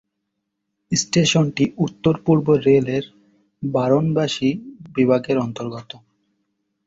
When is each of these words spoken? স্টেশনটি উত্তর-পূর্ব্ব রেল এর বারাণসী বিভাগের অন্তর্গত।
স্টেশনটি 0.91 1.63
উত্তর-পূর্ব্ব 1.77 2.47
রেল 2.65 2.87
এর 2.97 3.05
বারাণসী 3.63 4.49
বিভাগের 4.95 5.37
অন্তর্গত। 5.37 5.91